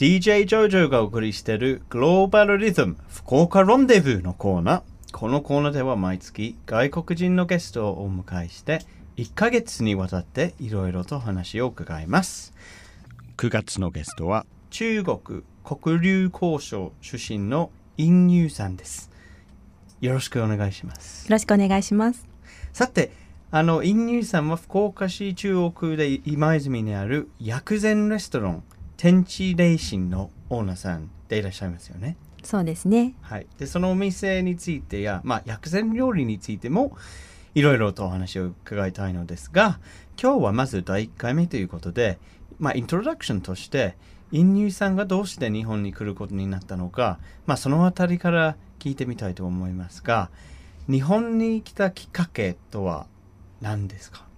[0.00, 4.82] DJ ジョジョがお送りしているグローバルリズム福岡ロンデブーのコーナー。
[5.12, 8.80] このコーナーでは毎月外国人のゲストをお迎えして
[9.18, 12.54] 1ヶ月にわたっていろいろと話を伺います。
[13.36, 19.10] 9月のゲストは中国黒竜交渉出身のインニューさんです。
[20.00, 21.26] よろしくお願いします。
[21.26, 22.26] よろしくお願いします。
[22.72, 23.12] さて、
[23.50, 28.62] あの、インニューさんは福岡市中央区で今泉にある薬膳レストラン
[29.00, 32.18] 天地霊心のオーナーさんでいらっしゃいますよね。
[32.42, 33.14] そうですね。
[33.22, 33.46] はい。
[33.58, 36.94] で、そのお店についてや、まあ、薬膳料理についても、
[37.54, 39.80] いろいろとお話を伺いたいのですが、
[40.22, 42.18] 今日はまず第1回目ということで、
[42.58, 43.96] まあ、イントロダクションとして、
[44.32, 50.28] インニューさんがどうして日本に来ることになったのか、まあ、そのあたりから聞いてみたいと思いますが、
[50.90, 53.06] 日本に来たきっかけとは
[53.62, 54.28] 何ですか？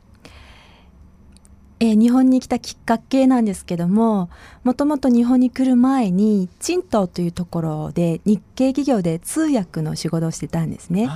[1.83, 4.31] えー日本に来たきっかけなんですけども、
[4.63, 11.11] もともと日本に来る前に、青島というところで日系企業で通訳の仕事をしてたんですね。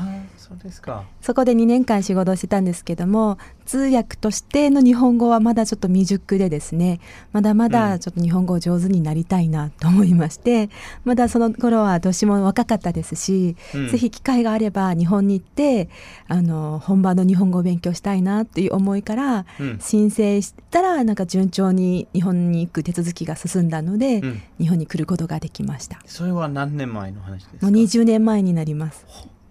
[0.47, 1.02] そうですか。
[1.20, 7.00] そこで2年間仕事をしてたんですけども、通訳としての日本語はまだちょっと未熟でですね、
[7.33, 10.70] まだまだちょっと日本語を上手になりたいなと思いまして、
[11.05, 13.89] まだその頃は年も若かったですし、うん。
[13.89, 15.89] ぜひ機会があれば日本に行って、
[16.28, 19.78] あの、本場の日本語を勉強したいなっていう思いから、うん。
[19.80, 24.42] 申請したらなんか順調に日本に行く手続きが進んだので、うん。
[24.61, 25.98] 日本に来ることができました。
[26.06, 27.67] それは何年前の話ですか？
[27.67, 29.05] もう20年前になります。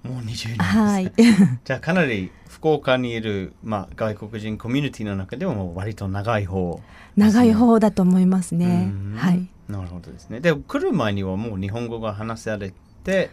[0.06, 0.58] もう20年です、ね。
[0.58, 1.11] はい。
[1.66, 6.80] じゃあかなり福岡にいる、まあ、外国人コミュニティの中でも割と長い方
[7.17, 9.17] 長い方だと思いますねうん。
[9.17, 9.47] はい。
[9.67, 10.39] なるほどですね。
[10.42, 12.72] で来る前にはもう日本語が話され
[13.03, 13.31] て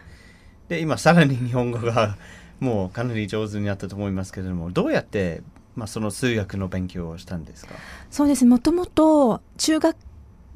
[0.67, 2.17] で今さらに日本語が
[2.59, 5.41] もうかなり上手になったと思いますけれどもどうやって、
[5.75, 7.75] まあ、その通訳の勉強をしたんですか？
[8.09, 8.45] そうです。
[8.45, 9.97] もともと中学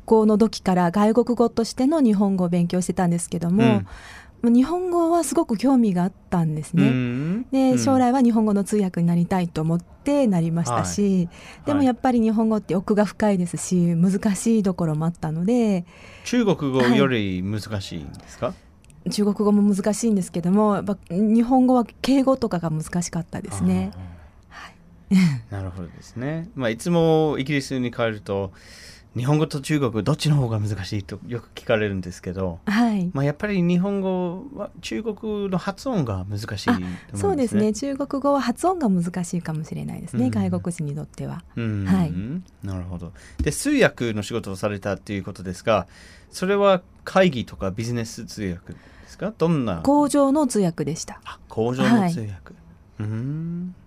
[0.06, 3.88] 校の時から外国語としての日本語を勉強してたんですけども、うん
[4.50, 6.88] 日本語はすごく興味があったんですね。
[6.88, 7.46] うん。
[7.52, 7.80] で、うん。
[7.80, 11.30] 将来は日本語の通訳になりたいと思ってなりましたし、
[11.66, 15.86] でもやっぱり日本語って奥が深いですし難しいところもあったので
[16.26, 18.54] 中国語より難しいんですか、
[19.10, 23.92] 中国語も難しいんですけどもやっぱ日本語は敬語とかが難しかったですね。
[23.94, 24.18] あー。
[25.50, 26.50] なるほどですね。
[26.56, 28.52] まあ、いつもイギリスに帰ると
[29.18, 37.00] 日本語と中国語どっちの方が難しいとよく聞かれるんですけど、はい、まあ、やっぱり日本語は中国の発音が難しいね。
[37.16, 37.74] そうですね。
[37.74, 40.32] 中国語は発音が難しいかもしれないですね、うん。
[40.32, 41.44] 外国人にとっては。
[41.56, 41.86] うん。
[41.86, 42.14] はい。
[42.64, 43.12] なるほど。
[43.42, 45.88] で通訳の仕事をされたっていうことですが
[46.30, 49.34] それは会議とかビジネス通訳ですか？
[49.36, 49.82] どんな？
[49.82, 51.20] 工場の通訳でした。
[51.26, 52.58] あ工場の通訳、うん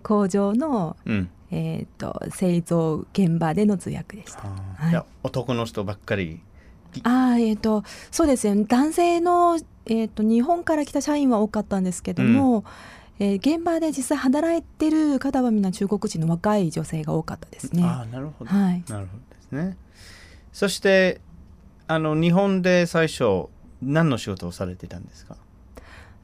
[0.03, 1.29] 工場の、うん。
[1.53, 4.39] えー、と製造現場での通訳でした。
[4.41, 5.03] はい。
[5.23, 6.39] 男の人ばっかり。
[7.03, 8.63] ああえっ、とそうですよね。
[8.65, 12.63] 男性の、えー、と日本から来た社員は多かったんですけども、
[13.19, 17.83] えー現場で実際働いてる方はみんな中国人の若い女性が多かったですね。
[17.83, 18.83] ああなるほど、はい。
[18.89, 19.77] なるほどですね。
[20.53, 21.21] そして
[21.87, 23.47] あの日本で最初
[23.81, 25.35] 何の仕事をされていたんですか？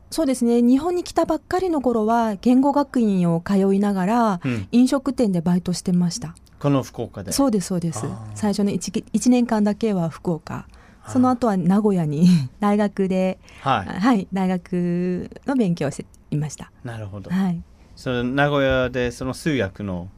[0.09, 0.62] そうですね。
[0.62, 4.68] 日本に来たばっかりの頃は言語学院を通いながら、うん。
[4.72, 6.35] 飲食店でバイトしてました。
[6.59, 7.31] この福岡で。
[7.31, 8.06] そうですそうです。
[8.34, 10.68] 最初の 1, 一年間だけは福岡。
[11.07, 12.28] その後は名古屋に
[12.59, 13.88] 大学で、はい。
[13.88, 16.72] はい、大学の勉強をしていました。
[16.84, 17.62] なるほど、はい、
[17.95, 20.09] その名古屋でその通訳の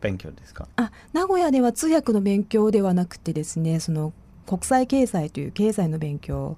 [0.00, 0.66] 勉強ですか？
[0.76, 4.12] あ名古屋では通訳の勉強ではなくてですねその
[4.46, 6.56] 国際経済という経済の勉強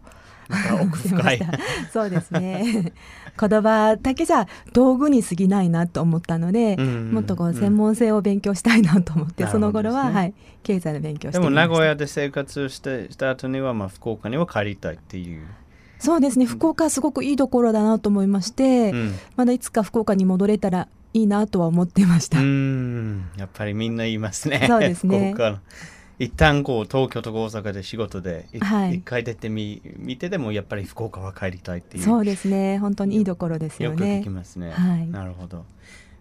[0.82, 1.40] 奥深い。
[1.92, 2.92] そうですね。
[3.40, 7.10] 言葉だけじゃ道具に過ぎないなと思ったので、うん。
[7.12, 10.00] もっとこう専門性を勉強したいなと思って、なるそのほどですね。
[10.00, 11.68] 頃は、はい、経済の勉強をしでもていました。
[11.68, 15.42] 名古屋で生活してした後にはまあ福岡には帰りたいっていう、
[15.98, 16.46] そうですね。
[16.46, 19.14] 福岡はすごくいいところだなと思いまして、うん。
[19.36, 22.40] まだいつか福岡に戻れたらいいなとは思ってました。
[22.40, 23.30] うん。
[23.36, 24.64] やっぱりみんな言いますね。
[24.66, 25.34] そうですね
[26.24, 34.30] 一旦こう東京とか大阪で仕事でい一、はい回出てみ見てでもやっぱり福岡は帰りたいっていうそうですね本当にいいところですよよく聞ねき。
[34.30, 34.70] ますね。
[34.70, 35.64] はいなるほど。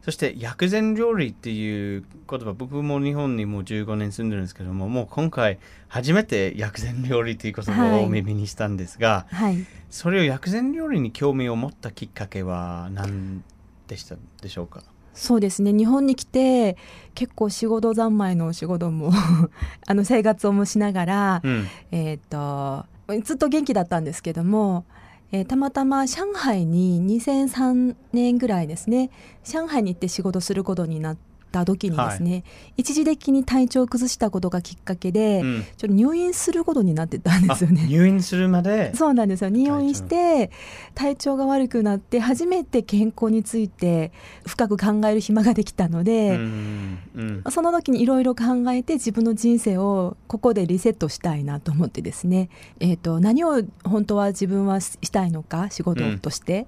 [0.04, 5.60] そして薬膳料理っていう言葉僕も日本にもう15年住んでるんですけどももう今回
[5.90, 13.44] 初めて薬膳料理っていう言葉をお耳にしたんですが、はいそれを薬膳料理に興味を持ったきっかけは何
[13.88, 14.82] でしたでしょうか？
[15.14, 15.74] そうですね。
[15.74, 16.78] 日本に来て
[17.14, 19.12] 結構仕事三昧のお仕事も
[19.88, 21.68] あの生活をもしながら、うん。
[21.92, 22.86] えっ、と
[23.24, 24.86] ずっと元気だったんですけども、
[25.32, 29.10] えーたまたま上海に2003年ぐらいですね
[29.44, 31.18] 上海に行って仕事することになっ
[31.60, 32.44] った時にですね、
[32.78, 35.66] 一時的に体調を崩したことがきっかけで、うん。
[35.78, 37.88] ちょっと入院することになってたんですよあね。
[37.88, 38.94] 入院するまで？
[38.96, 39.50] そうなんですよ。
[39.50, 40.52] 入院して
[40.96, 41.32] 体調。
[41.42, 44.12] が悪くなって初めて健康について
[44.46, 52.50] 深く考える暇ができたので、うんうんその時にいろいろ考えて自分の人生をここでリセットしたいなと思ってですね、
[52.80, 56.68] えー、と何を本当は自分はししたいのか仕事として、その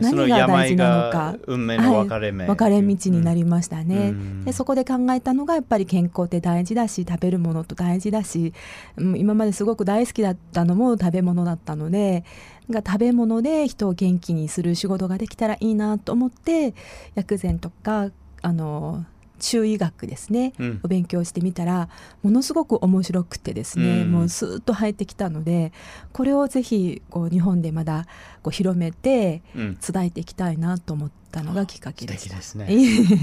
[0.00, 1.36] 何が大病事なのがか。
[1.46, 4.44] 運命の分かれ目、分かれ道になりましたね、うん。
[4.44, 8.52] でそこで考えたのがやっぱり健康って大事だし食べるものと大事だし、
[8.96, 12.24] うん今まですごく大好きだったのも食べ物だったので
[12.68, 16.74] なんか食べ物で人を元気にする仕事ができたらいいなと思って
[17.14, 18.10] 薬膳とか
[18.42, 19.04] あの
[19.40, 20.80] 中医学ですね、うん。
[20.84, 21.88] お勉強してみたら
[22.22, 24.12] ものすごく面白くてですね、うん。
[24.12, 25.72] もうスーッと入ってきたので
[26.12, 28.06] これをぜひこう日本でまだ
[28.42, 29.78] こう広めてうん。
[29.80, 32.28] 伝えていきたいなと思ったのがきっかけ素でした。
[32.30, 32.68] 敵ですね。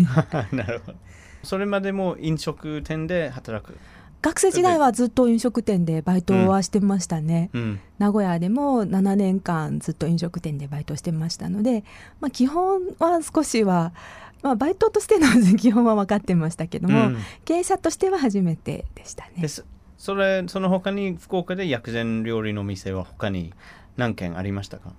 [0.52, 0.98] なるほど。
[1.44, 3.78] それまでも飲食店で働く？
[4.22, 7.80] 学生時代はずっと飲食店でバイトはしてましたね、うん。
[8.00, 11.84] 名古屋でも7年間ずっと飲食店でバイトしてましたので、
[12.20, 13.94] まあ、基本は少しは、
[14.44, 17.18] まあ、バイトとしての基本は分かってましたけども、うん。
[17.46, 19.34] 経営者としては初めてでしたね。
[19.40, 19.48] で。
[19.48, 19.66] す。
[19.98, 23.52] それその他に福岡で薬膳料理の店は他に
[23.98, 24.94] 何軒ありましたか？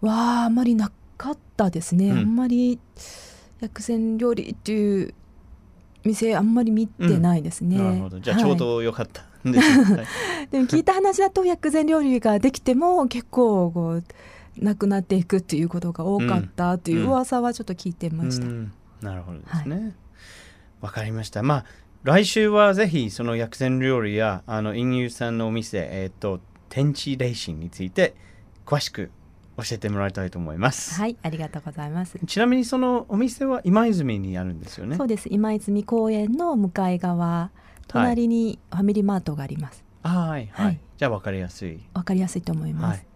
[0.00, 2.18] わああんまりなかったですね、うん。
[2.18, 2.78] あんまり
[3.60, 5.14] 薬膳料理っていう
[6.04, 7.76] 店あんまり見てないですね。
[7.76, 8.20] なるほど。
[8.20, 8.44] じゃあはい。
[8.44, 10.48] ちょうどよかった はい。
[10.50, 14.04] でも聞いた話だと薬膳料理ができても結構こう
[14.58, 18.46] なくなっていくっていうことが多かったという噂はちょっと聞いてました。
[18.46, 18.72] うん
[19.02, 19.94] なるほどですね。
[20.80, 21.42] わ、かりました。
[21.42, 21.64] まあ
[22.02, 28.14] 来週はぜひその薬膳料理やあのインユさんのお店、えっ、と天地レーシンについて
[28.64, 29.10] 詳しく
[29.56, 31.00] 教えてもらいたいと思います。
[31.00, 32.18] はい、ありがとうございます。
[32.26, 34.96] ちなみにそのお店は今泉にあるんですよね？
[34.96, 35.28] そうです。
[35.30, 37.50] 今泉公園の向かい側、
[37.88, 39.84] 隣にファミリーマートがあります。
[40.02, 40.66] はいはい。
[40.66, 41.78] はいじゃあわかりやすい。
[41.92, 42.96] わかりやすいと思います。
[42.98, 43.06] はい。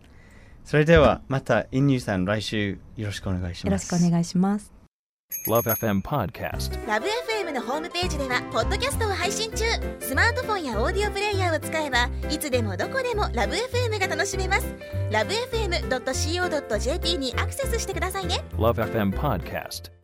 [0.64, 3.92] それではまたインユさん来週よろしくお願いします。
[3.92, 4.72] よろしくお願いします。
[5.46, 6.86] Love FM Podcast.
[6.86, 9.64] ラブ f m のホームページではポッドキャストを配信中
[10.00, 14.74] スマートフォンやオーディオプレイヤーを使えばいつでもどこでもラブ f m が楽しめます
[15.10, 19.99] ラブ FM.co.jp にアクセスしてくださいね Love FM Podcast.